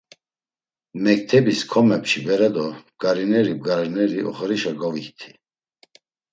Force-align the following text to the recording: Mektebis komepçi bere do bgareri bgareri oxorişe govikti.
Mektebis 1.05 1.59
komepçi 1.71 2.19
bere 2.27 2.49
do 2.55 2.67
bgareri 2.95 3.53
bgareri 3.59 4.19
oxorişe 4.29 4.71
govikti. 4.81 5.29